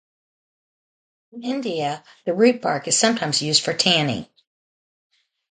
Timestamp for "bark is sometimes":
2.59-3.43